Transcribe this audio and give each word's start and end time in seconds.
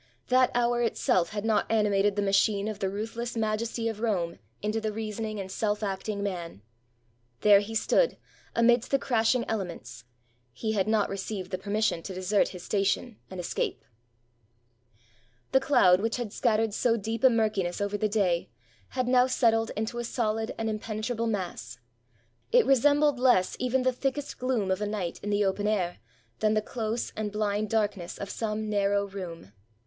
That 0.29 0.49
hour 0.55 0.81
itself 0.81 1.29
had 1.29 1.45
not 1.45 1.71
animated 1.71 2.15
the 2.15 2.23
machine 2.23 2.67
of 2.67 2.79
the 2.79 2.89
ruthless 2.89 3.37
majesty 3.37 3.87
of 3.87 3.99
Rome 3.99 4.39
into 4.63 4.81
the 4.81 4.91
reasoning 4.91 5.39
and 5.39 5.51
self 5.51 5.83
acting 5.83 6.23
man. 6.23 6.63
There 7.41 7.59
he 7.59 7.75
stood, 7.75 8.17
amidst 8.55 8.89
the 8.89 8.97
crashing 8.97 9.43
445 9.43 9.45
ROME 9.45 9.59
elements: 9.61 10.05
he 10.53 10.71
had 10.71 10.87
not 10.87 11.07
received 11.07 11.51
the 11.51 11.59
pennission 11.59 12.01
to 12.01 12.15
desert 12.15 12.47
his 12.47 12.63
station 12.63 13.19
and 13.29 13.39
escape. 13.39 13.85
The 15.51 15.59
cloud, 15.59 16.01
which 16.01 16.15
had 16.15 16.33
scattered 16.33 16.73
so 16.73 16.97
deep 16.97 17.23
a 17.23 17.29
murkiness 17.29 17.79
over 17.79 17.95
the 17.95 18.09
day, 18.09 18.49
had 18.97 19.07
now 19.07 19.27
settled 19.27 19.69
into 19.77 19.99
a 19.99 20.03
solid 20.03 20.51
and 20.57 20.67
impene 20.67 21.03
trable 21.03 21.29
mass. 21.29 21.77
It 22.51 22.65
resembled 22.65 23.19
less 23.19 23.55
even 23.59 23.83
the 23.83 23.93
thickest 23.93 24.39
gloom 24.39 24.71
of 24.71 24.81
a 24.81 24.87
night 24.87 25.19
in 25.21 25.29
the 25.29 25.45
open 25.45 25.67
air 25.67 25.99
than 26.39 26.55
the 26.55 26.61
close 26.63 27.13
and 27.15 27.31
bhnd 27.31 27.69
dark 27.69 27.95
ness 27.97 28.17
of 28.17 28.31
some 28.31 28.67
narrow 28.67 29.05
room. 29.05 29.53